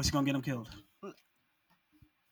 [0.00, 0.70] Pussy gonna get him killed.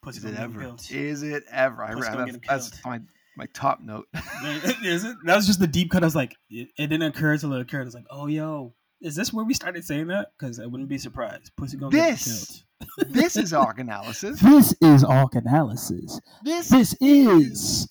[0.02, 0.60] Pussy Is gonna it get him ever?
[0.62, 0.86] killed.
[0.90, 1.82] Is it ever?
[1.82, 2.80] I, I, that's, get him that's killed.
[2.86, 3.00] my
[3.36, 4.06] my top note.
[4.82, 5.16] is it?
[5.24, 6.02] That was just the deep cut.
[6.02, 7.82] I was like, it, it didn't occur until it occurred.
[7.82, 8.72] I was like, oh yo,
[9.02, 10.28] is this where we started saying that?
[10.38, 11.52] Because I wouldn't be surprised.
[11.58, 12.64] Pussy gonna get him This
[13.08, 14.40] this is arc analysis.
[14.40, 16.18] This is arc analysis.
[16.42, 17.86] This This is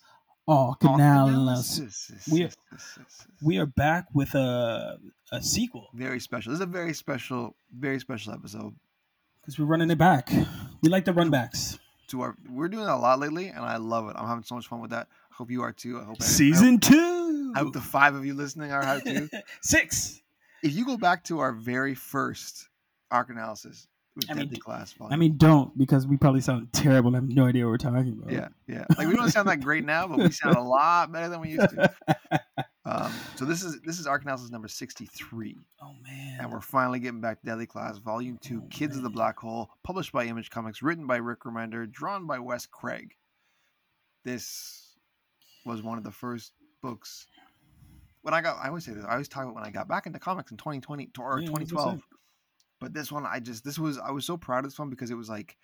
[0.48, 2.12] arc analysis.
[2.32, 2.58] We- yes.
[3.44, 4.98] We are back with a
[5.32, 6.52] a sequel very special.
[6.52, 8.74] This is a very special, very special episode.
[9.48, 10.30] Because we're running it back.
[10.82, 11.80] We like the run backs.
[12.10, 14.16] To our, we're doing that a lot lately, and I love it.
[14.18, 15.08] I'm having so much fun with that.
[15.32, 15.96] I hope you are too.
[15.98, 17.54] I hope I hope, Season two.
[17.56, 19.30] I hope the five of you listening are how too.
[19.62, 20.22] Six.
[20.64, 22.68] if you go back to our very first
[23.10, 23.88] arc analysis
[24.30, 27.10] I mean, Class, I mean, don't because we probably sound terrible.
[27.10, 28.32] and I have no idea what we're talking about.
[28.32, 28.86] yeah, yeah.
[28.98, 31.52] Like we don't sound that great now, but we sound a lot better than we
[31.52, 31.94] used to.
[32.90, 36.38] Um, so this is this is arc analysis number Oh man.
[36.40, 39.10] and we're finally getting back to Deadly Class Volume Two, Oh, Kids of the.
[39.10, 43.16] Black Hole, published by Image Comics, written by Rick Remender, drawn by Wes Craig.
[44.24, 44.96] This
[45.66, 47.28] was one of the first books.
[48.22, 49.06] When I got, I always say this.
[49.06, 52.02] I always talk about when I got back into comics in 2020 or Yeah, 2012.
[52.80, 55.10] But this one, I just this was I was so proud of this one because
[55.12, 55.58] it was like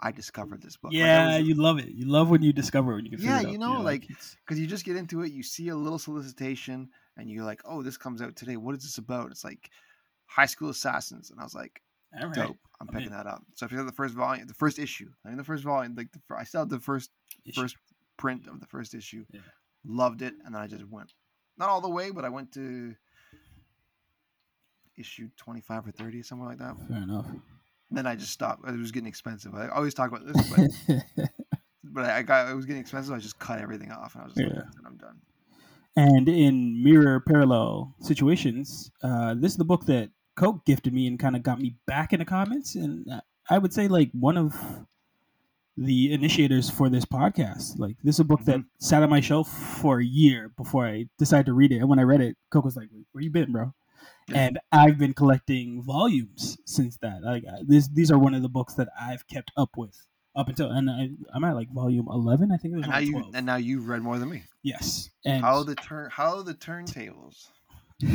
[0.00, 0.92] I discovered this book.
[0.92, 1.88] Like, Yeah, was- you love it.
[1.88, 3.20] You love when you discover when you can.
[3.24, 5.98] Yeah, it you know, like, because you just get into it, you see a little
[5.98, 8.56] solicitation, and you're like, "Oh, this comes out today.
[8.56, 9.70] What is this about?" It's like
[10.26, 11.80] high school assassins, and I was like,
[12.18, 12.34] all right.
[12.34, 12.58] "Dope!
[12.80, 13.12] I'm I'm picking in.
[13.12, 15.10] that up." So I picked up the first volume, the first issue.
[15.24, 17.10] I mean, the first volume, like the, I still have the first
[17.46, 17.60] Issue.
[17.62, 17.76] first
[18.18, 19.24] print of the first issue.
[19.32, 19.40] Yeah.
[19.86, 21.12] Loved it, and then I just went
[21.56, 22.94] not all the way, but I went to
[24.96, 26.76] issue 25 or 30, somewhere like that.
[26.88, 27.26] Fair enough.
[27.96, 28.68] Then I just stopped.
[28.68, 29.54] It was getting expensive.
[29.54, 30.50] I always talk about this,
[30.86, 31.30] but
[31.84, 33.12] but I got it was getting expensive.
[33.14, 34.58] I just cut everything off, and I was just Yeah.
[34.60, 35.20] like, "I'm done."
[35.96, 41.18] and in mirror parallel situations, uh, this is the book that Coke gifted me and
[41.20, 42.74] kind of got me back into comments.
[42.74, 43.06] And
[43.48, 44.56] I would say like one of
[45.76, 47.78] the initiators for this podcast.
[47.78, 49.48] Like this is a book that sat on my shelf
[49.80, 51.76] for a year before I decided to read it.
[51.78, 53.72] And when I read it, Coke was like, "Where you been, bro?"
[54.32, 57.22] And I've been collecting volumes since that.
[57.22, 59.96] Like uh, this, these are one of the books that I've kept up with
[60.36, 62.50] up until, and I, I'm at like volume eleven.
[62.50, 63.34] I think there's And now only you 12.
[63.34, 64.44] and now you've read more than me.
[64.62, 66.08] yes, and How the turn?
[66.10, 67.48] How the turntables?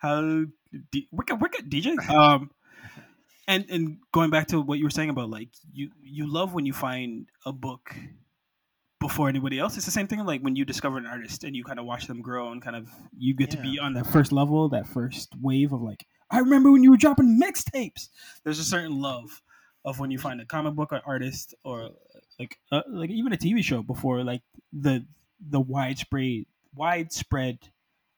[0.00, 0.44] how
[0.92, 2.50] D- wicked wicked DJ um
[3.48, 6.64] and and going back to what you were saying about like you you love when
[6.66, 7.94] you find a book
[9.00, 9.76] before anybody else.
[9.76, 12.06] It's the same thing like when you discover an artist and you kind of watch
[12.06, 15.32] them grow and kind of you get to be on that first level that first
[15.40, 18.08] wave of like i remember when you were dropping mixtapes.
[18.44, 19.42] There's a certain love
[19.84, 21.90] of when you find a comic book or artist or
[22.38, 25.04] like uh, like even a tv show before like the
[25.40, 27.58] the widespread widespread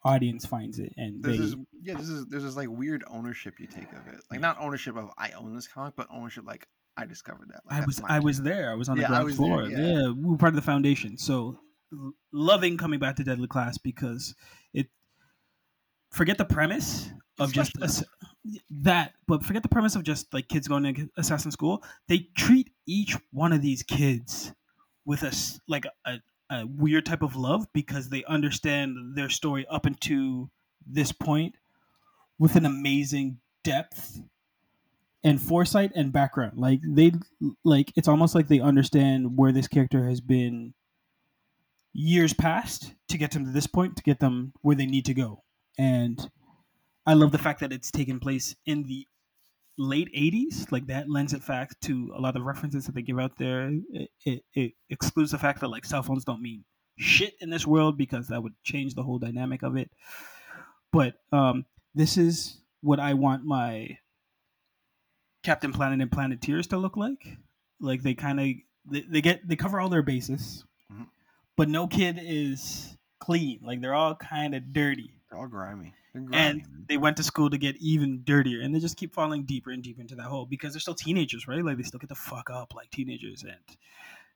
[0.04, 3.54] audience finds it and they There's this, yeah, this is there's this like weird ownership
[3.58, 4.20] you take of it.
[4.30, 7.60] Like not ownership of I own this comic, but ownership like I discovered that.
[7.70, 8.70] Like, I was I was there.
[8.70, 9.62] I was on the Yeah, ground was there, floor.
[9.64, 9.78] yeah.
[9.78, 10.08] yeah.
[10.10, 11.18] we were part of the foundation.
[11.18, 11.58] So
[12.32, 14.34] loving coming back to Deadly Class because
[14.72, 14.88] it
[16.10, 18.04] forget the premise of It's just
[18.70, 21.82] that, but forget the premise of just like kids going to assassin school.
[22.08, 24.52] They treat each one of these kids
[25.04, 25.32] with a
[25.68, 26.18] like a,
[26.50, 30.50] a weird type of love because they understand their story up into
[30.86, 31.56] this point
[32.38, 34.20] with an amazing depth
[35.24, 36.58] and foresight and background.
[36.58, 37.12] Like they
[37.64, 40.74] like it's almost like they understand where this character has been
[41.92, 45.14] years past to get them to this point to get them where they need to
[45.14, 45.42] go.
[45.78, 46.30] And
[47.06, 49.06] I love the fact that it's taken place in the
[49.78, 53.18] late 80s like that lends it fact to a lot of references that they give
[53.18, 56.64] out there it, it, it excludes the fact that like cell phones don't mean
[56.96, 59.90] shit in this world because that would change the whole dynamic of it
[60.92, 63.98] but um this is what i want my
[65.46, 67.38] captain planet and planeteers to look like.
[67.80, 68.46] Like they kind of
[68.90, 70.64] they, they get they cover all their bases.
[70.92, 71.06] Mhm.
[71.56, 73.60] but no kid is clean.
[73.62, 75.10] Like they're all kind of dirty.
[75.30, 75.94] They're all grimy.
[76.12, 76.36] They're grimy.
[76.42, 78.60] and they went to school to get even dirtier.
[78.60, 81.46] And they just keep falling deeper and deeper into that hole because they're still teenagers
[81.48, 81.64] right?
[81.64, 83.42] Like they still get the fuck up like teenagers.
[83.42, 83.54] And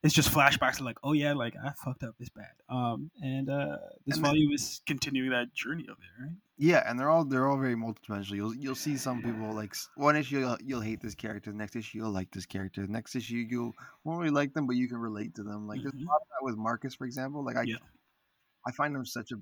[0.03, 3.49] it's just flashbacks of like oh yeah like i fucked up this bad um and
[3.49, 7.09] uh this And then- volume is continuing that journey of it right yeah, and they're
[7.09, 8.35] all they're all very multidimensional.
[8.35, 11.75] You'll you'll see some people like one issue you'll, you'll hate this character, the next
[11.75, 14.87] issue you'll like this character, the next issue you won't really like them, but you
[14.87, 15.65] can relate to them.
[15.67, 16.03] Like there's Mhm.
[16.05, 17.43] a lot of that with Marcus, for example.
[17.43, 17.77] Like I Yeah.
[18.67, 19.37] I find him such a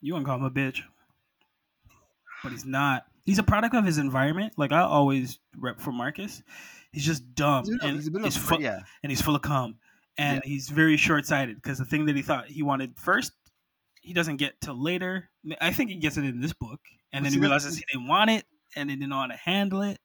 [0.00, 0.80] you want to call him a bitch
[2.42, 6.42] but he's not he's a product of his environment like i always rep for marcus
[6.92, 8.80] he's just dumb he's a bit of- and he's a he's of fu- yeah.
[9.02, 9.76] and he's full of cum
[10.18, 13.32] and he's very short-sighted because the thing that he thought he wanted first
[14.00, 15.28] he doesn't get till later
[15.60, 16.80] i think he gets it in this book
[17.12, 18.44] and Well, then he realizes he didn't want it
[18.76, 19.98] and he didn't know how to handle it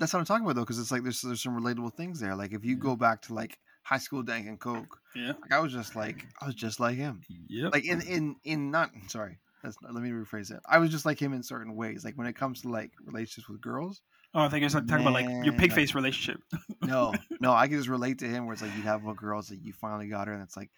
[0.00, 2.36] that's what I'm talking about though, because it's like there's there's some relatable things there.
[2.36, 5.32] Like if you go back to like high school Dank and Coke, Yeah.
[5.42, 7.20] like I was just like I was just like him.
[7.48, 7.72] Yep.
[7.72, 9.38] Like in in in not sorry.
[9.62, 10.60] That's not, let me rephrase it.
[10.68, 12.04] I was just like him in certain ways.
[12.04, 14.02] Like when it comes to like relationships with girls,
[14.34, 16.40] oh, I think it's like talking about like your pig like- face relationship.
[16.82, 19.40] no, no, I can just relate to him where it's like you have one girl,
[19.40, 20.70] it's like you finally got her, and it's like,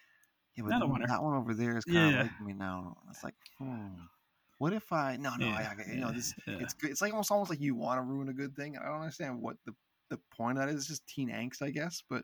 [0.57, 1.07] yeah, but I don't want her.
[1.07, 2.21] that one over there is kind Yeah, of yeah.
[2.23, 2.97] liking me now.
[3.09, 3.87] It's like, hmm,
[4.57, 5.15] what if I?
[5.17, 6.57] No, no, I, I, you know, this yeah.
[6.59, 6.89] it's good.
[6.91, 8.77] It's like almost almost like you want to ruin a good thing.
[8.77, 9.73] I don't understand what the
[10.09, 10.81] the point of that is.
[10.81, 12.03] It's just teen angst, I guess.
[12.09, 12.23] But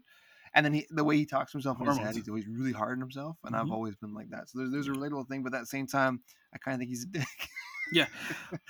[0.57, 2.73] and then he, the way he talks to himself in his head, he's always really
[2.73, 3.71] hard on himself, and I've Mhm.
[3.71, 4.49] always been like that.
[4.49, 6.21] So there's there's a relatable thing, but at the same time,
[6.53, 7.27] I kind of think he's a dick.
[7.93, 8.07] Yeah,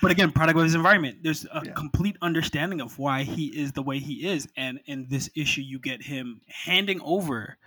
[0.00, 1.24] but again, product of his environment.
[1.24, 1.72] There's a Yeah.
[1.72, 5.80] complete understanding of why he is the way he is, and in this issue, you
[5.80, 7.58] get him handing over.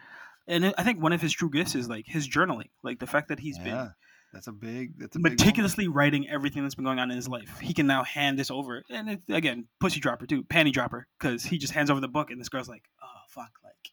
[0.47, 3.27] And I think one of his true gifts is like his journaling, like the fact
[3.29, 3.91] that he's yeah, been
[4.33, 7.27] that's a big that's a big meticulously writing everything that's been going on in his
[7.27, 7.59] life.
[7.59, 11.43] He can now hand this over, and it, again, pussy dropper too, panty dropper, because
[11.43, 13.91] he just hands over the book, and this girl's like, "Oh fuck, like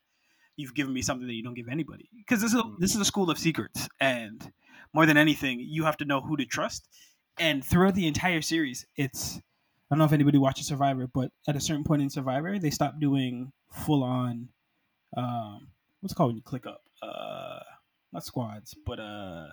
[0.58, 2.78] you've given me something that you don't give anybody." Because this is a, Mm.
[2.78, 4.52] this is a school of secrets, and
[4.93, 6.87] more than anything, you have to know who to trust.
[7.38, 9.38] And throughout the entire series, it's
[9.90, 12.69] I don't know if anybody watches Survivor, but at a certain point in Survivor, they
[12.70, 14.50] stopped doing full on,
[15.16, 15.69] um,
[16.00, 17.61] what's it called when you click up, uh,
[18.12, 19.46] not squads, but uh.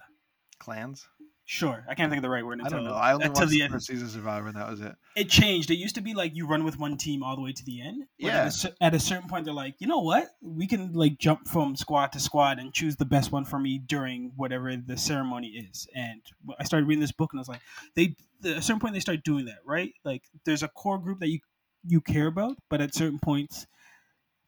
[0.59, 1.07] clans.
[1.47, 2.59] Sure, I can't think of the right word.
[2.63, 2.93] I don't know.
[2.95, 3.73] I only until watched the the end.
[3.73, 4.95] first season Survivor, and that was it.
[5.15, 5.69] It changed.
[5.69, 7.81] It used to be like you run with one team all the way to the
[7.81, 8.05] end.
[8.19, 8.69] but At Yeah.
[8.79, 10.27] a, at a certain point, they're like, you know what?
[10.41, 13.77] We can like jump from squad to squad and choose the best one for me
[13.77, 15.87] during whatever the ceremony is.
[15.95, 16.21] And
[16.59, 17.61] I started reading this book, and I was like,
[17.95, 18.15] they.
[18.43, 19.93] At a certain point, they start doing that, right?
[20.03, 21.39] Like, there's a core group that you
[21.87, 23.67] you care about, but at certain points,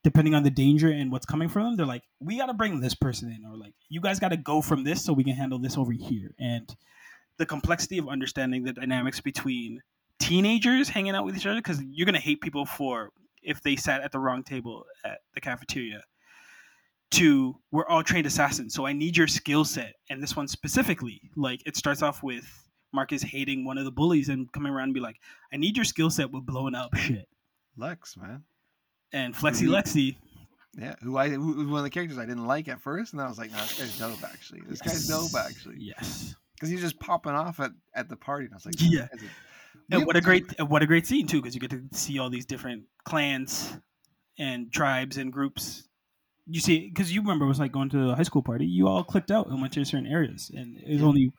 [0.03, 2.79] depending on the danger and what's coming from them, they're like, we got to bring
[2.79, 5.35] this person in, or like, you guys got to go from this so we can
[5.35, 6.33] handle this over here.
[6.39, 6.69] And
[7.37, 9.81] the complexity of understanding the dynamics between
[10.19, 13.11] teenagers hanging out with each other, because you're gonna hate people for
[13.43, 16.01] if they sat at the wrong table at the cafeteria.
[17.11, 19.93] To we're all trained assassins, so I need your skill set.
[20.09, 22.45] And this one specifically, like it starts off with
[22.91, 25.15] Marcus hating one of the bullies and coming around and be like,
[25.53, 27.27] I need your skill set with blowing up shit.
[27.77, 28.43] Lex, man.
[29.13, 29.67] And Flexi.
[29.67, 30.15] Lexi,
[30.77, 33.19] Yeah, who I who was one of the characters I didn't like at first, and
[33.19, 34.61] then I was like, no, this guy's dope actually.
[34.67, 36.35] This guy's dope actually, Yes.
[36.55, 39.07] because he's just popping off at, at the party, and I was like, Yeah.
[39.91, 42.29] And what a great what a great scene too, because you get to see all
[42.29, 43.77] these different clans
[44.37, 45.87] and tribes and groups.
[46.49, 48.65] You see, because you remember it was like going to a high school party.
[48.65, 51.31] You all clicked out and went to certain areas, and it was only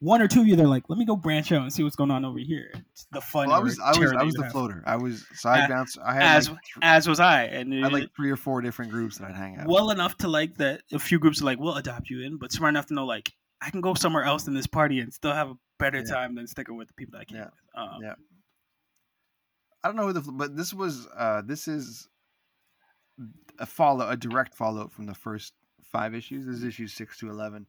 [0.00, 0.54] one or two of you.
[0.56, 3.06] They're like, "Let me go branch out and see what's going on over here." It's
[3.12, 3.48] the fun.
[3.48, 4.52] Well, I was I was I was the have.
[4.52, 4.82] floater.
[4.86, 5.98] I was side As- bounce.
[5.98, 8.60] I had as like th- as was I, and I had like three or four
[8.60, 9.66] different groups that I'd hang out.
[9.66, 9.74] with.
[9.74, 10.82] well enough to like that.
[10.92, 13.32] A few groups are like, "We'll adopt you in," but smart enough to know like
[13.60, 16.04] I can go somewhere else in this party and still have a better Yeah.
[16.14, 17.44] time than sticking with the people that I came Yeah.
[17.44, 17.52] with.
[17.94, 18.14] Um, Yeah.
[19.82, 22.08] I don't know who the but this was uh this is
[23.58, 25.54] a follow a direct follow up from the first
[25.84, 26.46] five issues.
[26.46, 27.66] This is issues six to eleven,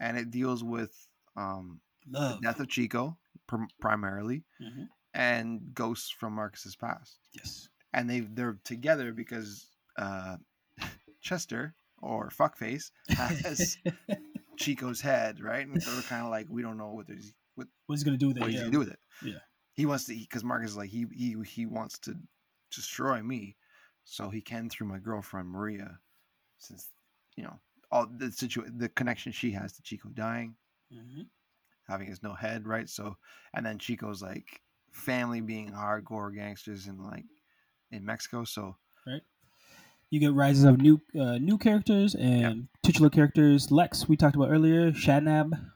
[0.00, 0.92] and it deals with
[1.38, 4.88] um the death of Chico prim- primarily, Mhm.
[5.14, 7.18] and ghosts from Marcus's past.
[7.32, 7.68] Yes.
[7.92, 10.36] And they they're together because uh
[11.20, 13.76] Chester or Fuckface has
[14.56, 15.66] Chico's head, right?
[15.66, 18.28] And so they're kind of like we don't know what there's what What's gonna do
[18.28, 18.40] with it?
[18.40, 18.62] what he's Yeah.
[18.66, 19.00] gonna do with it.
[19.22, 19.38] Yeah.
[19.74, 22.14] He wants to because Marcus is like he he he wants to
[22.74, 23.56] destroy me,
[24.04, 25.98] so he can through my girlfriend Maria,
[26.58, 26.90] since
[27.36, 27.58] you know
[27.90, 30.56] all the situ the connection she has to Chico dying,
[30.92, 31.26] Mhm.
[31.86, 32.88] having his no head, right?
[32.88, 33.16] So
[33.54, 34.60] and then Chico's like
[34.92, 37.26] family being hardcore gangsters in like
[37.90, 38.76] in Mexico, so
[39.06, 39.22] right.
[40.10, 43.70] You get rises of new uh, new characters and titular characters.
[43.70, 44.90] Lex, we talked about earlier.
[44.92, 45.72] Shabnam.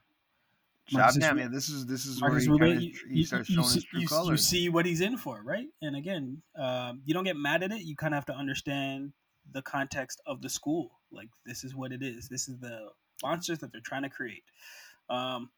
[0.90, 3.57] Marcus Shab, yeah, this is this is Marcus where he, kinda, You, he starts you
[3.57, 5.69] showing see, his true you- you see what he's in for, right?
[5.81, 7.83] And again, um, you don't get mad at it.
[7.83, 9.12] You kind of have to understand
[9.50, 11.00] the context of the school.
[11.11, 12.28] Like this is what it is.
[12.28, 12.90] This is the
[13.23, 14.45] monsters that they're trying to create.
[15.09, 15.50] Um,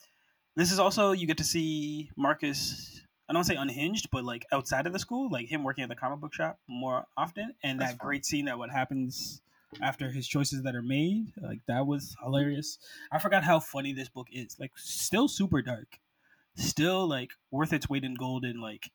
[0.56, 3.00] this is also you get to see Marcus.
[3.28, 5.96] I don't say unhinged, but like outside of the school, like him working at the
[5.96, 8.06] comic book shop more often, and That's that fun.
[8.06, 9.40] great scene that what happens
[9.80, 12.78] after his choices that are made, like that was hilarious.
[13.10, 14.56] I forgot how funny this book is.
[14.60, 15.98] Like still super dark,
[16.54, 18.90] still like worth its weight in gold and like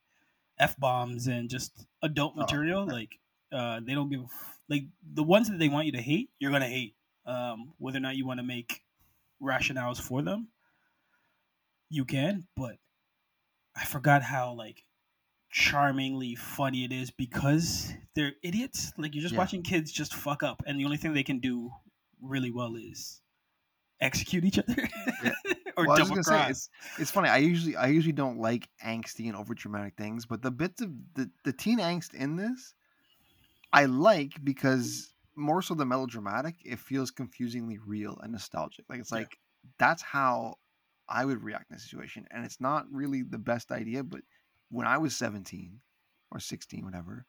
[0.60, 2.86] f bombs and just adult Oh, material.
[2.88, 2.94] yeah.
[3.00, 3.20] Like
[3.51, 4.22] uh, they don't give
[4.70, 4.84] like
[5.15, 6.94] the ones that they want you to hate, you're gonna hate.
[7.25, 8.84] Um, whether or not you want to make
[9.41, 10.50] rationales for them,
[11.89, 12.48] you can.
[12.55, 12.77] But
[13.75, 14.84] I forgot how like
[15.51, 18.93] charmingly funny it is because they're idiots.
[18.98, 19.38] Like you're just Yeah.
[19.38, 21.72] watching kids just fuck up, and the only thing they can do
[22.22, 23.22] really well is
[24.01, 24.88] execute each other,
[25.77, 26.69] or Well, double just gonna say, cross.
[26.98, 27.29] It's funny.
[27.29, 30.91] I usually I usually don't like angsty and over dramatic things, but the bits of
[31.15, 32.74] the, the teen angst in this,
[33.74, 38.86] I like because more so than melodramatic, it feels confusingly real and nostalgic.
[38.89, 39.19] Like it's Yeah.
[39.19, 39.38] like
[39.77, 40.55] that's how
[41.08, 44.03] I would react in a situation, and it's not really the best idea.
[44.03, 44.22] But
[44.69, 45.79] when I was seventeen
[46.31, 47.25] or sixteen, whatever,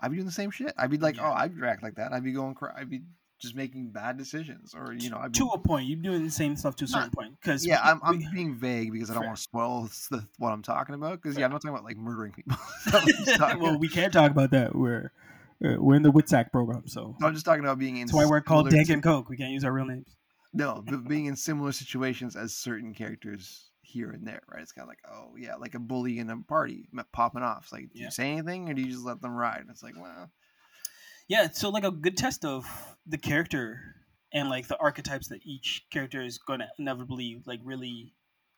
[0.00, 0.72] I'd be doing the same shit.
[0.78, 1.30] I'd be like, oh, Yeah.
[1.30, 2.12] oh, I'd react like that.
[2.12, 2.72] I'd be going, cry.
[2.76, 3.02] I'd be
[3.40, 6.30] just making bad decisions, or you know, I'd be to a point, you're doing the
[6.30, 7.40] same stuff to a certain Not- point.
[7.40, 9.28] Because yeah, I'm, I'm being vague because I don't Fair.
[9.28, 11.22] want to spoil the, what I'm talking about.
[11.22, 12.56] Because yeah, I'm not talking about like murdering people.
[13.60, 14.74] Well, we can't talk about that.
[14.74, 15.12] We're
[15.64, 18.06] Uh, we're in the WITSEC program, so I'm just talking about being in.
[18.06, 19.28] that's why we're called Dank and Coke.
[19.28, 20.16] We can't use our real names.
[20.54, 24.62] No, but being in similar situations as certain characters here and there, right?
[24.62, 27.64] It's kind of like, oh yeah, like a bully in a party popping off.
[27.64, 28.04] It's like, do Yeah.
[28.06, 29.64] you say anything or do you just let them ride?
[29.70, 30.30] It's like, well,
[31.26, 32.64] Yeah, so like a good test of
[33.06, 33.80] the character
[34.32, 38.14] and like the archetypes that each character is going to inevitably like really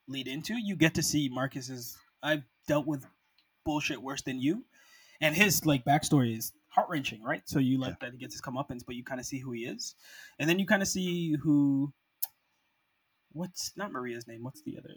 [0.09, 0.55] lead into.
[0.57, 1.97] You get to see Marcus's.
[2.23, 3.07] I've dealt with
[3.65, 4.65] bullshit worse than you,
[5.21, 7.43] and his like backstory is heart wrenching, right?
[7.45, 9.67] So you like that he gets his comeuppance, but you kind of see who he
[9.67, 9.95] is,
[10.39, 11.93] and then you kind of see who.
[13.33, 14.43] What's not Maria's name?
[14.43, 14.95] What's the other?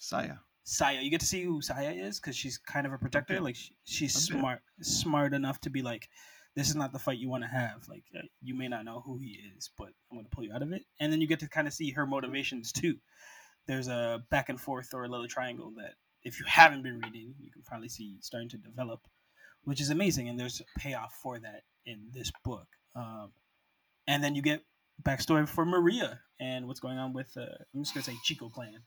[0.00, 0.36] Saya.
[0.62, 1.02] Saya.
[1.02, 3.34] You get to see who Saya is because she's kind of a protector.
[3.34, 3.42] bit.
[3.42, 4.38] Like she, she's bit.
[4.38, 6.08] smart, smart enough to be like,
[6.56, 7.86] this is not the fight you want to have.
[7.88, 10.52] Like uh, you may not know who he is, but I'm going to pull you
[10.54, 10.82] out of it.
[11.00, 12.96] And then you get to kind of see her motivations too.
[13.66, 17.34] There's a back and forth or a little triangle that if you haven't been reading,
[17.38, 19.00] you can probably see starting to develop,
[19.64, 20.28] which is amazing.
[20.28, 22.66] And there's a payoff for that in this book.
[22.96, 23.32] Um,
[24.06, 24.62] and then you get
[25.02, 28.82] backstory for Maria and what's going on with uh, I'm just gonna say Chico clan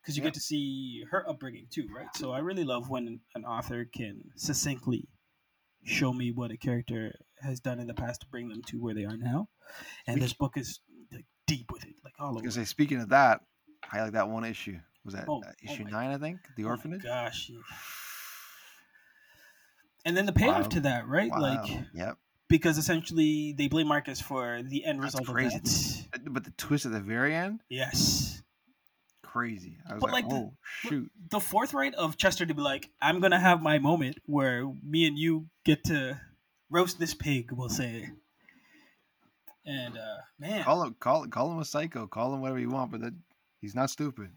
[0.00, 0.28] because you Yeah.
[0.28, 2.06] get to see her upbringing too, right?
[2.16, 5.08] So I really love when an author can succinctly
[5.84, 8.94] show me what a character has done in the past to bring them to where
[8.94, 9.48] they are now.
[10.06, 10.80] And this book is
[11.12, 12.50] like deep with it, like all I over.
[12.50, 13.40] say, speaking of that,
[13.92, 14.78] I like that one issue.
[15.04, 16.10] Was that Oh, uh, oh issue my- nine?
[16.10, 17.02] I think the Oh orphanage.
[17.02, 17.48] gosh.
[17.50, 17.58] yeah.
[20.04, 20.68] And then the payoff Wow.
[20.68, 21.30] to that, right?
[21.30, 21.40] Wow.
[21.40, 22.16] Like yep.
[22.48, 25.56] because essentially they blame Marcus for the end That's result crazy.
[25.56, 26.20] of that.
[26.26, 28.42] Uh, But the twist at the very end, Yes.
[29.22, 29.78] crazy.
[29.88, 30.56] I was But, like, like, the- oh
[30.88, 31.12] shoot.
[31.30, 35.18] the forthright of Chester to be like, I'm gonna have my moment where me and
[35.18, 36.20] you get to
[36.70, 38.10] roast this pig, we'll say.
[39.66, 42.06] And uh man, Call him, call, call him a psycho.
[42.06, 43.12] Call him whatever you want, but that,
[43.60, 44.30] he's not stupid.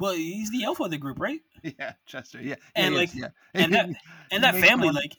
[0.00, 1.40] Well, he's the alpha of the group, right?
[1.62, 2.40] Yeah, Chester.
[2.40, 3.28] Yeah, And, yeah, like, yeah.
[3.54, 3.88] and that-
[4.30, 5.16] And that family, someone- like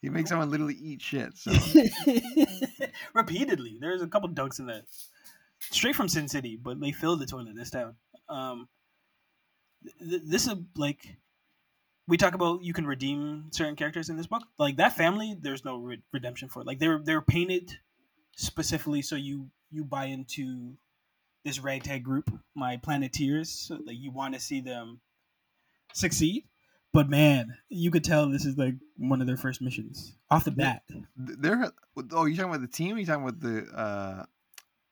[0.00, 1.36] he makes someone literally eat shit.
[1.36, 1.50] So
[3.14, 3.78] repeatedly.
[3.80, 4.84] There's a couple dunks in that.
[5.60, 7.96] Straight from Sin City, but they filled the toilet this town.
[8.28, 8.68] Um
[10.00, 11.16] th- this is like
[12.06, 14.42] we talk about you can redeem certain characters in this book.
[14.58, 16.66] Like that family, there's no re- redemption for it.
[16.66, 17.72] Like they're they're painted
[18.36, 20.74] specifically so you you buy into
[21.44, 23.70] this ragtag group, my Planeteers.
[23.84, 25.00] Like you want to see them
[25.92, 26.44] succeed.
[26.92, 30.50] But man, you could tell this is like one of their first missions off the
[30.50, 30.82] bat.
[31.16, 31.70] they're.
[32.12, 32.96] Oh, you talking about the team?
[32.96, 34.24] Or you talking about the uh,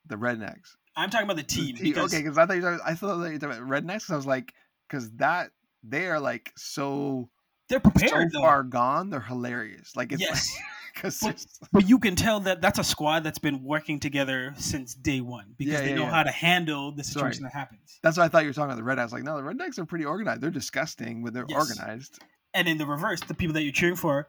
[0.05, 0.75] the rednecks?
[0.95, 1.75] I'm talking about the The team.
[1.75, 3.57] team- because- Okay, because I thought you were talking, I thought that you were talking
[3.63, 4.05] about rednecks.
[4.07, 4.53] 'cause I was like,
[4.87, 5.51] because that
[5.83, 7.29] they are like so
[7.69, 8.41] They're so prepared though.
[8.41, 9.09] far gone.
[9.09, 9.95] They're hilarious.
[9.95, 10.61] Like it's yes, because
[11.01, 15.21] But- but you can tell that that's a squad that's been working together since day
[15.21, 16.11] one because Yeah, they yeah, know yeah.
[16.11, 17.31] how to handle the Sorry.
[17.33, 17.99] situation that happens.
[18.03, 19.11] that's what I thought you were talking about the rednecks.
[19.11, 20.41] Like no, the rednecks are pretty organized.
[20.41, 21.57] They're disgusting, but they're Yes.
[21.69, 22.19] organized.
[22.53, 24.27] And in the reverse, the people that you're cheering for,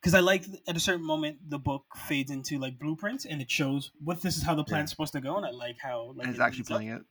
[0.00, 3.50] because I like at a certain moment the book fades into like blueprints and it
[3.50, 6.26] shows what this is how the plan's supposed to go, and I like how like
[6.26, 6.76] and it's it actually leads up.
[6.76, 7.02] playing it.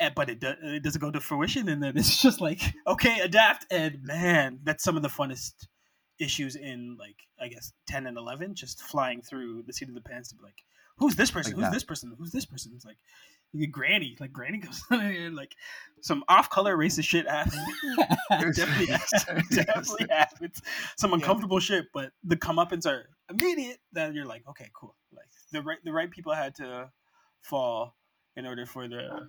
[0.00, 3.20] And- but it do, it doesn't go to fruition, and then it's just like okay,
[3.20, 3.66] adapt.
[3.70, 5.66] And man, that's some of the funnest
[6.18, 10.00] issues in like I guess ten and eleven, just flying through the seat of the
[10.00, 10.62] pants to be like,
[10.98, 11.52] who's this person?
[11.52, 11.72] Like who's that.
[11.72, 12.14] this person?
[12.18, 12.72] Who's this person?
[12.74, 12.98] It's like
[13.52, 15.54] you Granny, like Granny comes in here, like
[16.02, 17.56] some off-color racist shit happens.
[18.56, 18.86] definitely,
[19.50, 20.60] definitely happens.
[20.98, 21.16] Some Yeah.
[21.16, 23.78] uncomfortable shit, but the comeuppance are immediate.
[23.92, 24.94] That you're like, okay, cool.
[25.12, 26.90] Like the right, the right people had to
[27.40, 27.96] fall
[28.36, 29.28] in order for the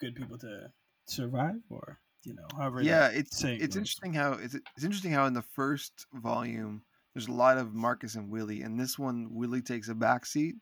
[0.00, 0.72] good people to
[1.06, 2.82] survive, or you know, however.
[2.82, 3.76] yeah, it's it's goes.
[3.76, 6.82] interesting how it's it's interesting how in the first volume
[7.14, 10.54] there's a lot of Marcus and Willie, and this one Willie takes a back seat,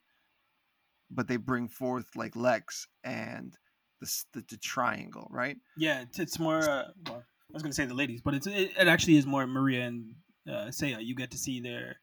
[1.11, 3.57] but they bring forth like Lex and
[4.01, 5.57] the the, the triangle, right?
[5.77, 6.59] Yeah, it's, it's more.
[6.59, 9.47] Uh, well, I was gonna say the ladies, but it's it, it actually is more
[9.47, 10.15] Maria and
[10.51, 10.99] uh, Saya.
[11.01, 11.97] You get to see their.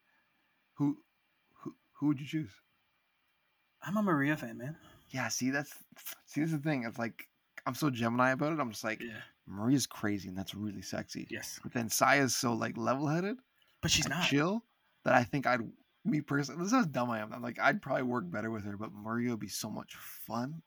[0.74, 0.96] Who
[1.62, 2.50] who who would you choose?
[3.82, 4.76] I'm a Maria fan, man.
[5.10, 5.72] Yeah, see that's
[6.26, 6.84] see that's the thing.
[6.84, 7.24] It's like
[7.66, 8.60] I'm so Gemini about it.
[8.60, 9.20] I'm just like Yeah.
[9.48, 11.26] Maria's crazy and that's really sexy.
[11.30, 13.38] Yes, But then Saya's so like level headed,
[13.82, 14.24] but she's not.
[14.26, 14.62] chill
[15.04, 15.60] that I think I'd
[16.04, 16.58] me personally.
[16.62, 17.32] This is how dumb I am.
[17.32, 19.94] I'm like I'd probably work better with her, but Maria would be so much
[20.26, 20.62] fun.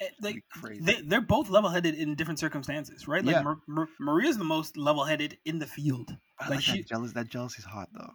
[0.00, 0.80] eh, like crazy.
[0.82, 3.24] they, they're both level-headed in different circumstances, right?
[3.24, 3.42] Like Yeah.
[3.42, 6.16] Mar- Mar- Maria's the most level-headed in the field.
[6.38, 7.12] I like like she- that jealous.
[7.12, 8.12] That jealousy's hot though.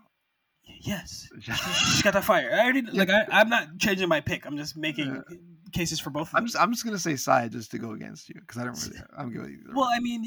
[0.81, 2.49] Yes, she's got that fire.
[2.51, 3.09] I already like.
[3.11, 4.45] I, I'm not changing my pick.
[4.47, 5.37] I'm just making Yeah.
[5.75, 6.29] Cases for both.
[6.29, 8.65] Of I'm just I'm just gonna say side just to go against you because I
[8.65, 9.73] don't really I'm good with either.
[9.73, 10.23] Well, I mean,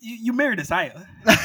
[0.00, 1.08] you, you married Isaiah.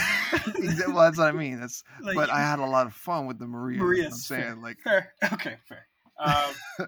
[0.47, 1.61] Exactly, well, that's what I mean.
[1.61, 3.77] That's Like, but I had a lot of fun with the Maria.
[3.77, 4.55] Maria, I'm saying fair.
[4.55, 5.13] like fair.
[5.33, 5.87] Okay, fair.
[6.19, 6.53] Um,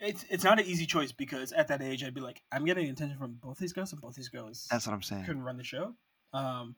[0.00, 2.88] it's it's not an easy choice because at that age I'd be like, I'm getting
[2.90, 5.24] attention from both these girls, and both these girls that's what I'm saying.
[5.24, 5.94] couldn't run the show.
[6.32, 6.76] Um,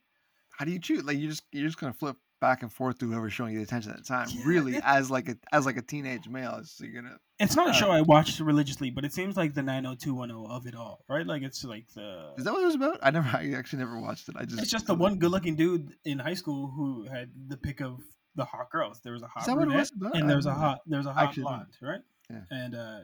[0.56, 1.04] How do you choose?
[1.04, 3.64] Like you just you're just gonna flip back and forth to whoever's showing you the
[3.64, 4.28] attention at the time.
[4.44, 7.70] Really, as like a as like a teenage male, it's you're gonna it's not a
[7.70, 11.26] Uh, show I watched religiously, but it seems like the 90210 of it all, right?
[11.26, 12.98] Like it's like the Is that what it was about?
[13.02, 14.36] I never I actually never watched it.
[14.38, 17.80] I just it's just the one good-looking dude in high school who had the pick
[17.80, 18.00] of
[18.34, 19.00] the hot girls.
[19.00, 20.98] There was a hot Is that what it brunette, and there was a hot there
[20.98, 22.00] was a hot Actually, blonde, right?
[22.30, 22.42] Yeah.
[22.50, 22.98] And uh,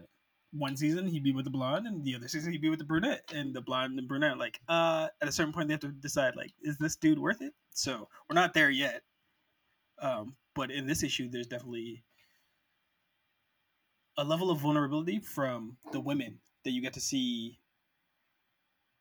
[0.52, 2.84] one season he'd be with the blonde, and the other season he'd be with the
[2.84, 3.22] brunette.
[3.34, 6.36] And the blonde and brunette, like, uh, at a certain point they have to decide,
[6.36, 7.52] like, is this dude worth it?
[7.74, 9.02] So we're not there yet.
[10.00, 12.04] Um, but in this issue, there's definitely
[14.16, 17.58] a level of vulnerability from the women that you get to see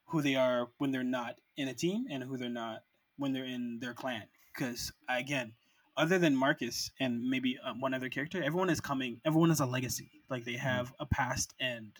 [0.08, 2.84] who they are when they're not in a team and who they're not
[3.18, 4.24] when they're in their clan.
[4.54, 5.54] Because again,
[5.98, 9.22] other than Marcus and maybe uh, one other character, everyone is coming.
[9.26, 10.12] Everyone has a legacy.
[10.30, 11.92] Like they have a past and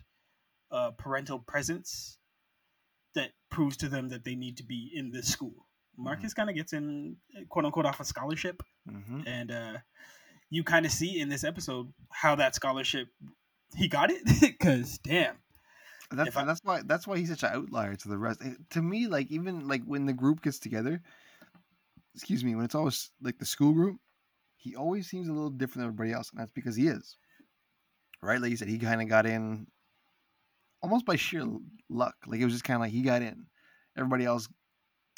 [0.72, 2.18] a parental presence
[3.14, 5.65] that proves to them that they need to be in this school.
[5.98, 7.18] Marcus kind of gets in,
[7.50, 9.74] quote unquote, off a scholarship, hmm and uh,
[10.50, 13.08] you kind of see in this episode how that scholarship
[13.76, 14.22] he got it.
[14.42, 15.36] Because damn,
[16.12, 18.42] That's I- that's why that's why he's such an outlier to the rest.
[18.44, 21.02] Eh, To me, like even like when the group gets together,
[22.14, 23.98] excuse me, when it's always like the school group,
[24.58, 27.18] he always seems a little different than everybody else, and that's because he is.
[28.22, 29.68] Right, like you said, he kind of got in
[30.82, 31.46] almost by sheer
[31.90, 32.16] luck.
[32.28, 33.46] Like it was just kind of like he got in.
[33.98, 34.48] Everybody else,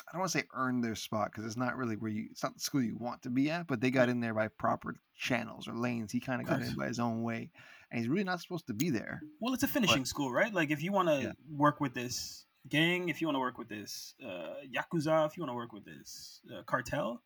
[0.08, 2.28] I don't want to say earned their spot because it's not really where you.
[2.32, 4.48] It's not the school you want to be at, but they got in there by
[4.48, 6.12] proper channels or lanes.
[6.14, 7.50] He kind of got in by his own way,
[7.92, 9.22] and he's really not supposed to be there.
[9.42, 10.54] Well, it's a finishing school, right?
[10.54, 11.32] Like if you want to Yeah.
[11.52, 15.44] work with this gang, if you want to work with this uh, yakuza, if you
[15.44, 17.22] want to work with this uh, cartel,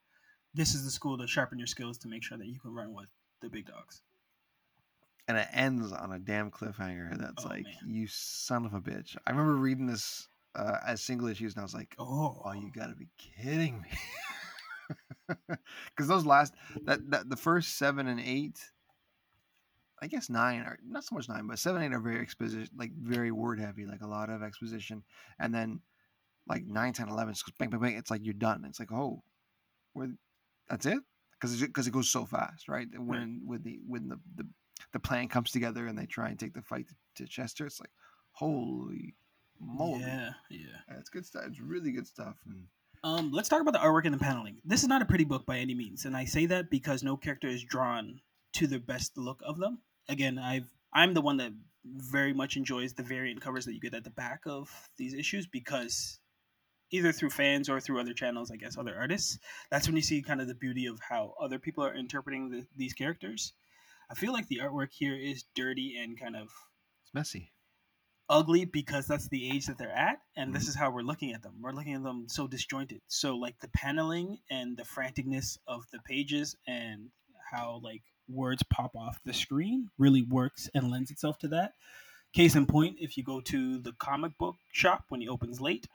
[0.55, 2.93] this is the school to sharpen your skills to make sure that you can run
[2.93, 3.09] with
[3.41, 4.01] the big dogs.
[5.27, 7.75] and it ends on a damn cliffhanger that's Oh, like man.
[7.87, 11.63] you son of a bitch i remember reading this uh, as single issues and i
[11.63, 12.51] was like Oh, oh.
[12.53, 13.89] you gotta be kidding me.
[15.95, 18.59] Because those last that, that the first seven and eight
[20.01, 22.67] i guess nine are not so much nine but seven and eight are very exposition
[22.77, 25.03] like very word heavy like a lot of exposition
[25.39, 25.79] and then
[26.49, 29.23] like 9 10 11 just bang bang bang it's like you're done it's like oh
[29.93, 30.09] we're,
[30.69, 30.99] that's it?
[31.33, 32.87] Because because it goes so fast right?
[32.97, 34.47] When with the when the, the
[34.93, 37.79] the plan comes together and they try and take the fight to, to chester it's
[37.79, 37.91] like
[38.31, 39.15] holy
[39.61, 40.97] moly yeah, yeah.
[40.99, 42.65] It's good stuff it's really good stuff and
[43.03, 44.57] Um, let's talk about the artwork and the paneling.
[44.63, 47.17] This is not a pretty book by any means, and I say that because no
[47.17, 48.21] character is drawn
[48.53, 49.79] to the best look of them.
[50.07, 53.95] Again, I've I'm the one that very much enjoys the variant covers that you get
[53.95, 56.19] at the back of these issues because
[56.91, 59.39] either through fans or through other channels, I guess other artists,
[59.71, 62.67] that's when you see kind of the beauty of how other people are interpreting the,
[62.75, 63.53] these characters.
[64.11, 66.49] I feel like the artwork here is dirty and kind of
[67.03, 67.53] it's messy
[68.31, 70.69] ugly because that's the age that they're at and this Mhm.
[70.69, 71.61] is how we're looking at them.
[71.61, 73.01] We're looking at them so disjointed.
[73.09, 77.11] So like the paneling and the franticness of the pages and
[77.51, 81.73] how like words pop off the screen really works and lends itself to that.
[82.33, 85.87] Case in point if you go to the comic book shop when he opens late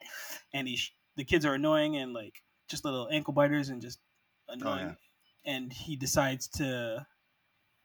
[0.52, 3.98] and he's the kids are annoying and like just little ankle biters and just
[4.48, 4.96] annoying
[5.46, 7.06] and he decides to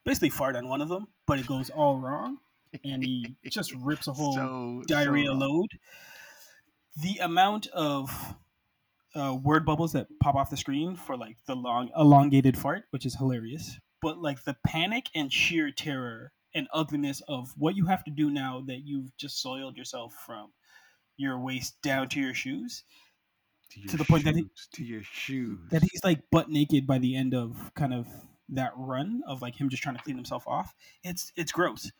[0.03, 2.39] basically fart on one of them but it goes all wrong
[2.83, 5.67] and he just rips a whole so diarrhea so load.
[6.97, 8.35] The amount of
[9.15, 13.05] uh, word bubbles that pop off the screen for like the long elongated fart, which
[13.05, 18.03] is hilarious, but like the panic and sheer terror and ugliness of what you have
[18.03, 20.51] to do now that you've just soiled yourself from
[21.17, 22.83] your waist down to your shoes
[23.69, 26.85] to, to your the point that he- to your shoes that he's like butt naked
[26.87, 28.07] by the end of kind of
[28.51, 30.73] that run of like him just trying to clean himself off.
[31.03, 31.91] It's it's gross,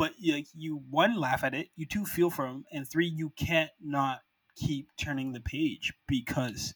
[0.00, 3.34] but like you one laugh at it, you two feel for him, and three you
[3.36, 4.20] can't not
[4.56, 6.74] keep turning the page because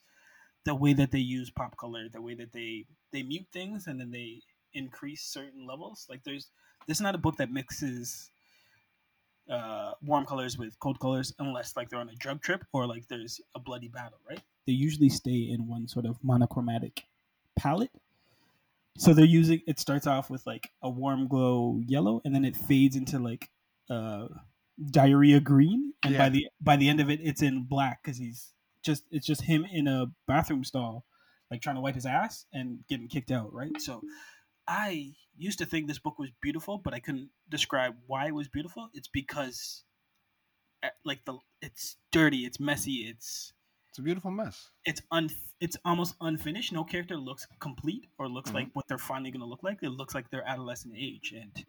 [0.66, 3.98] the way that they use pop color, the way that they they mute things and
[3.98, 4.42] then they
[4.74, 6.06] increase certain levels.
[6.10, 6.50] Like there's
[6.86, 8.28] this is not a book that mixes
[9.48, 13.08] uh, warm colors with cold colors unless like they're on a drug trip or like
[13.08, 14.42] there's a bloody battle, right?
[14.66, 17.04] They usually stay in one sort of monochromatic
[17.56, 17.90] palette.
[18.96, 19.60] So they're using.
[19.66, 23.50] It starts off with like a warm glow yellow, and then it fades into like
[23.90, 24.28] uh
[24.90, 28.52] diarrhea green, and by the by the end of it, it's in black because he's
[28.84, 31.04] just it's just him in a bathroom stall,
[31.50, 33.52] like trying to wipe his ass and getting kicked out.
[33.52, 33.80] Right.
[33.80, 34.02] So
[34.66, 38.48] I used to think this book was beautiful, but I couldn't describe why it was
[38.48, 38.88] beautiful.
[38.94, 39.84] It's because
[40.82, 43.52] uh, like the it's dirty, it's messy, it's
[43.94, 44.70] It's a beautiful mess.
[44.84, 45.30] it's un
[45.60, 46.72] it's almost unfinished.
[46.72, 48.54] No character looks complete or looks Mhm.
[48.54, 49.84] like what they're finally going to look like.
[49.84, 51.32] It looks like their adolescent age.
[51.40, 51.64] And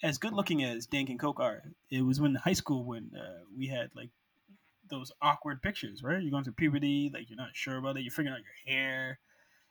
[0.00, 3.40] as good looking as Dank and Coke are, it was when high school when uh,
[3.58, 4.10] we had like
[4.88, 6.22] those awkward pictures, right?
[6.22, 8.02] You're going through puberty, like you're not sure about it.
[8.02, 9.18] You're figuring out your hair.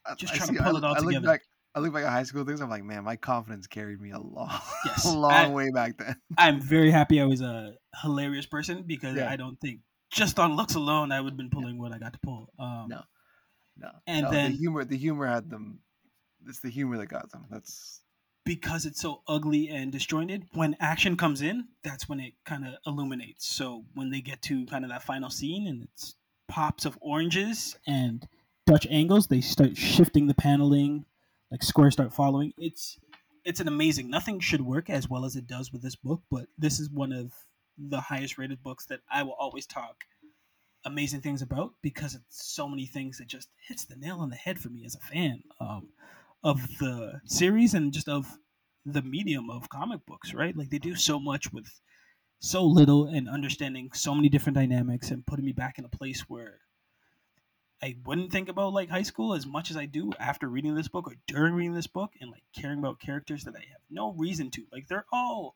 [0.05, 1.27] I- Just I trying to see- pull I, it all I look together.
[1.27, 1.41] Back,
[1.75, 2.59] I look back at high school things.
[2.59, 4.51] I'm like, man, my confidence carried me a long,
[4.85, 6.17] Yes, a long I- way back then.
[6.37, 9.31] I'm very happy I was a hilarious person because Yeah.
[9.31, 9.79] I don't think
[10.11, 12.49] just on looks alone I would have been pulling what I got to pull.
[12.59, 13.01] Um, No.
[13.77, 15.79] No, And no, then- the humor, the humor had them.
[16.47, 17.45] It's the humor that got them.
[17.51, 17.99] That's
[18.45, 22.75] because it's so ugly and disjointed, when action comes in, that's when it kind of
[22.85, 23.45] illuminates.
[23.47, 26.15] So when they get to kind of that final scene and it's
[26.47, 28.25] pops of oranges and
[28.67, 31.05] Dutch angles, they start shifting the paneling,
[31.51, 32.53] like squares start following.
[32.57, 32.97] It's
[33.43, 34.09] it's an amazing.
[34.09, 37.11] Nothing should work as well as it does with this book, but this is one
[37.11, 37.33] of
[37.77, 40.05] the highest rated books that I will always talk
[40.85, 44.35] amazing things about because it's so many things that just hits the nail on the
[44.35, 45.89] head for me as a fan um,
[46.43, 48.37] of the series and just of
[48.85, 50.55] the medium of comic books, right?
[50.55, 51.81] Like they do so much with
[52.39, 56.21] so little and understanding so many different dynamics and putting me back in a place
[56.27, 56.59] where
[57.81, 60.87] I wouldn't think about like high school as much as I do after reading this
[60.87, 64.13] book or during reading this book and like caring about characters that I have no
[64.13, 64.65] reason to.
[64.71, 65.55] Like they're all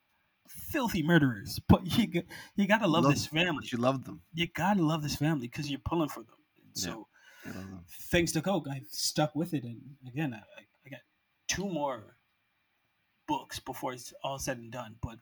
[0.49, 2.23] filthy murderers, but you
[2.55, 3.67] you gotta love, Love- this family.
[3.71, 4.21] you love them.
[4.33, 6.35] You gotta love this family because you're pulling for them.
[6.63, 6.91] And Yeah.
[6.91, 7.07] So
[8.12, 10.99] thanks to Coke, I've stuck with it, and again, I, I- I got
[11.47, 12.15] two more
[13.27, 14.95] books before it's all said and done.
[15.01, 15.19] But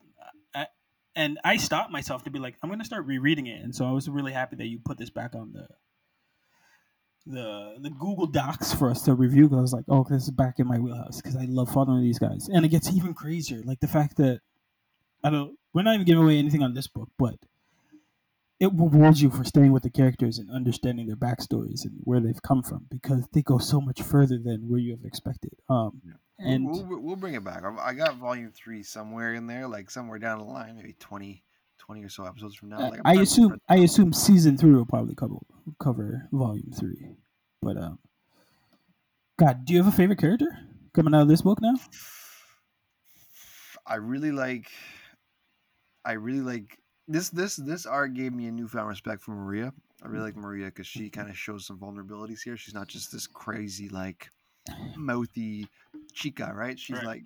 [0.55, 0.67] I,
[1.15, 3.91] and I stopped myself to be like, I'm gonna start rereading it, and so I
[3.91, 5.67] was really happy that you put this back on the
[7.25, 9.43] the the Google Docs for us to review.
[9.43, 12.01] Because I was like, oh, this is back in my wheelhouse because I love following
[12.01, 13.61] these guys, and it gets even crazier.
[13.65, 14.41] Like the fact that
[15.23, 17.36] I don't, we're not even giving away anything on this book, but
[18.60, 22.41] it rewards you for staying with the characters and understanding their backstories and where they've
[22.41, 25.51] come from because they go so much further than where you have expected.
[25.69, 26.13] Um, Yeah.
[26.39, 27.63] and we'll, we'll, we'll bring it back.
[27.80, 31.43] I got volume three somewhere in there, like somewhere down the line, maybe 20,
[31.77, 32.89] 20 or so episodes from now.
[32.89, 35.36] Like, I assume I assume season three will probably cover
[35.80, 37.15] cover volume three.
[37.62, 37.99] But um,
[39.39, 40.47] God, do you have a favorite character
[40.93, 41.75] coming out of this book now?
[43.86, 44.69] I really like.
[46.05, 47.29] I really like this.
[47.29, 49.73] This this art gave me a newfound respect for Maria.
[50.03, 52.55] I really like Maria because she kind of shows some vulnerabilities here.
[52.57, 54.29] She's not just this crazy like
[54.95, 55.67] mouthy
[56.13, 56.79] chica, right?
[56.79, 57.05] She's Right.
[57.05, 57.23] like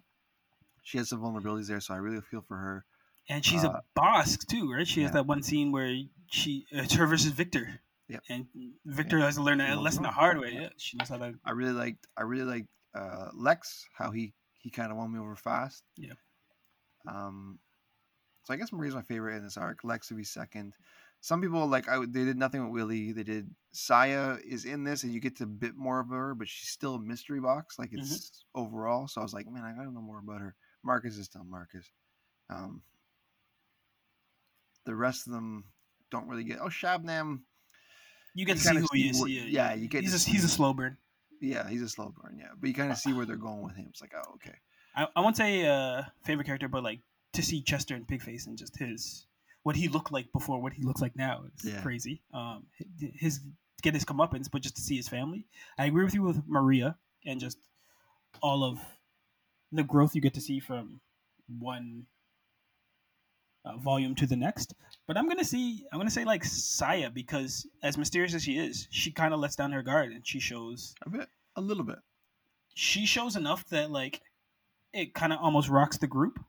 [0.83, 2.85] she has some vulnerabilities there, so I really feel for her.
[3.29, 4.87] And she's Uh, a boss too, right?
[4.87, 5.95] She has that one scene where
[6.31, 7.81] she it's her versus Victor.
[8.07, 8.23] Yep.
[8.29, 8.47] And
[8.85, 10.53] Victor has to learn a lesson the hard way.
[10.53, 11.33] Yeah, she knows how to.
[11.45, 12.07] I really liked.
[12.17, 13.87] I really liked uh, Lex.
[13.93, 15.83] How he he kind of won me over fast.
[15.97, 16.13] Yeah.
[17.07, 17.59] Um.
[18.43, 19.83] So I guess Maria's my favorite in this arc.
[19.83, 20.73] Lex would be second.
[21.19, 23.11] Some people like I they did nothing with Willie.
[23.11, 26.33] They did Saya is in this, and you get to a bit more of her,
[26.33, 27.77] but she's still a mystery box.
[27.77, 29.07] Like it's overall.
[29.07, 30.55] So I was like, man, I gotta know more about her.
[30.83, 31.85] Marcus is still Marcus.
[32.49, 32.81] Um.
[34.85, 35.65] The rest of them
[36.09, 36.57] don't really get.
[36.59, 37.41] Oh, Shabnam.
[38.33, 39.19] You get You to see who he see is.
[39.19, 40.97] what- yeah, yeah, you get He's a, he's a slow burn.
[41.39, 42.37] Yeah, he's a slow burn.
[42.39, 43.87] Yeah, but you kind of see where they're going with him.
[43.89, 44.55] It's like, oh, okay.
[44.95, 46.99] I, I won't say uh, favorite character, but like
[47.33, 49.25] to see Chester and Pigface and just his
[49.63, 51.81] what he looked like before, what he looks like now is Yeah.
[51.81, 52.21] crazy.
[52.33, 52.65] Um,
[52.99, 53.39] his
[53.83, 55.45] get his comeuppance, but just to see his family.
[55.77, 57.57] I agree with you with Maria and just
[58.41, 58.79] all of
[59.71, 60.99] the growth you get to see from
[61.47, 62.05] one
[63.65, 64.73] uh, volume to the next.
[65.07, 68.87] But I'm gonna see, I'm gonna say like Saya because as mysterious as she is,
[68.91, 71.99] she kind of lets down her guard and she shows A bit, a little bit.
[72.73, 74.21] she shows enough that like
[74.93, 76.39] it kind of almost rocks the group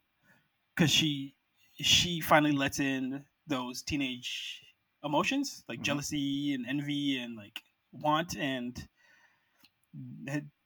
[0.74, 1.34] because she
[1.80, 4.62] she finally lets in those teenage
[5.04, 5.84] emotions like Mhm.
[5.84, 8.88] jealousy and envy and like want and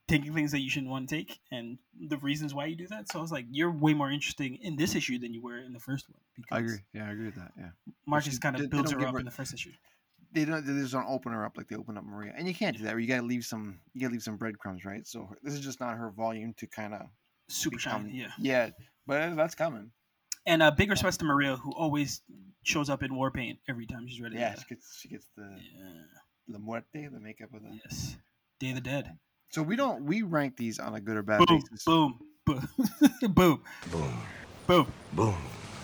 [0.07, 3.11] taking things that you shouldn't want to take and the reasons why you do that
[3.11, 5.73] so i was like you're way more interesting in this issue than you were in
[5.73, 6.77] the first one because I agree.
[6.93, 7.51] Yeah, I agree with that.
[7.57, 7.69] Yeah,
[8.05, 9.73] marcus kind of they builds don't her up her- in the first issue
[10.33, 10.65] they don't.
[10.65, 12.83] They just don't open her up like they open up Maria, and you can't do
[12.83, 12.99] that.
[12.99, 13.79] You got to leave some.
[13.93, 15.07] You got to leave some breadcrumbs, right?
[15.07, 17.07] So this is just not her volume to kind of
[17.47, 18.03] super become.
[18.09, 18.69] shiny yeah Yeah,
[19.07, 19.91] but that's coming.
[20.47, 22.21] And uh, big respects to maria who always
[22.63, 24.99] shows up in war paint every time she's ready Yeah, to- she gets.
[25.01, 25.91] She gets the yeah.
[26.47, 27.69] the muerte, the makeup of the.
[27.85, 28.17] Yes.
[28.59, 29.17] Day of the Dead.
[29.49, 31.83] So we don't we rank these on a good or bad Boom, basis.
[31.85, 32.67] boom, boom,
[33.29, 34.13] boom, Boom.
[34.65, 34.87] boom.
[35.13, 35.35] Boom.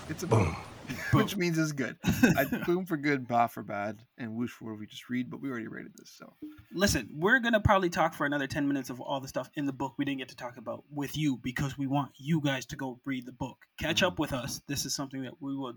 [0.08, 0.56] It's a boom, Boom.
[1.12, 1.96] which means it's good.
[2.04, 5.30] I, boom for good, bah for bad, and whoosh for we just read.
[5.30, 6.32] But we already rated this, so
[6.72, 9.72] Listen, we're gonna probably talk for another ten minutes of all the stuff in the
[9.72, 12.76] book we didn't get to talk about with you because we want you guys to
[12.76, 14.06] go read the book, catch Mhm.
[14.08, 14.60] up with us.
[14.66, 15.74] This is something that we will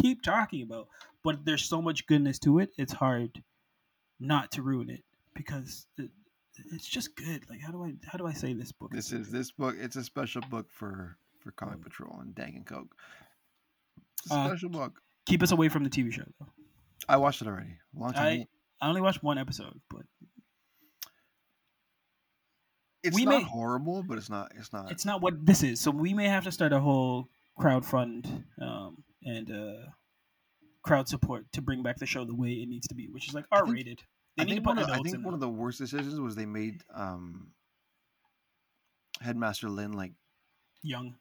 [0.00, 0.88] keep talking about,
[1.22, 2.70] but there's so much goodness to it.
[2.76, 3.42] It's hard
[4.20, 5.04] not to ruin it
[5.34, 6.10] because it,
[6.72, 7.48] it's just good.
[7.48, 8.90] Like how do I how do I say this book?
[8.92, 9.76] this is this book.
[9.78, 12.94] It's a special book for for Comic Patrol and Dank and Coke.
[14.30, 15.00] Uh, special book.
[15.26, 16.46] Keep us away from the TV show though.
[17.08, 17.76] I watched it already.
[17.94, 18.22] Long time.
[18.24, 18.46] I.
[18.84, 20.02] I only watched one episode, but
[23.02, 24.52] It's we not may- horrible, but it's not.
[24.56, 24.90] It's not.
[24.90, 25.80] it's not what this is.
[25.80, 29.86] So we may have to start a whole crowd fund um, and uh,
[30.82, 33.34] crowd support to bring back the show the way it needs to be, which is
[33.34, 34.00] like R rated.
[34.38, 37.52] I think, one of, I think one of the worst decisions was they made um,
[39.20, 40.12] Headmaster Lin like
[40.82, 41.14] young.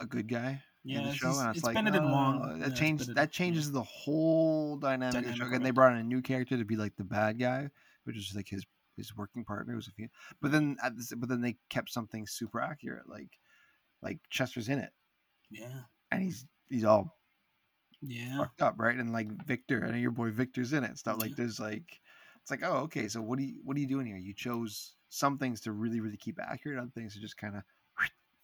[0.00, 2.60] a good guy Yeah, in the it's, show, and it's, it's, like Benedict uh, Wong.
[2.60, 3.14] That Yeah, changed.
[3.14, 5.16] That changes the whole dynamic.
[5.16, 5.44] of the show.
[5.46, 7.70] And they brought in a new character to be like the bad guy,
[8.04, 8.64] which is like his
[8.96, 9.74] his working partner.
[9.74, 13.30] Who's a fe- but then at this, but then they kept something super accurate, like
[14.02, 14.92] like Chester's in it,
[15.50, 15.80] Yeah,
[16.12, 17.16] and he's he's all
[18.00, 18.38] yeah.
[18.38, 18.96] fucked up, right?
[18.96, 20.98] And like Victor, and your boy Victor's in it.
[20.98, 21.36] Stuff like Yeah.
[21.38, 22.00] there's like
[22.42, 24.18] it's like oh okay, so what do you what are you doing here?
[24.18, 27.62] You chose some things to really really keep accurate, other things to just kind of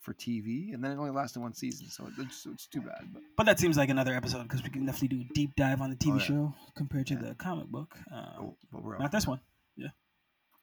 [0.03, 3.09] for TV, and then it only lasted one season, so it's, it's too bad.
[3.12, 5.81] But But that seems like another episode because we can definitely do a deep dive
[5.81, 6.25] on the TV Oh, yeah.
[6.25, 7.21] show compared to Yeah.
[7.21, 7.97] the comic book.
[8.11, 9.41] Um, oh, but we're Not this one.